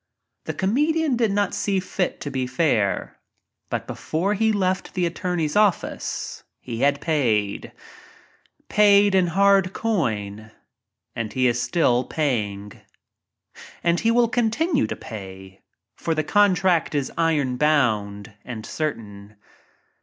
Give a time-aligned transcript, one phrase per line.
[0.45, 3.19] The comedian did not see fit to be fair.
[3.69, 7.71] But be fore he left the attorney's office he had paid—
[8.67, 10.49] paid in hard coin—
[11.15, 12.81] and he is still paying.
[13.83, 15.61] And he will con tinue to pay—
[15.99, 19.35] for the contract is iron bound and certain.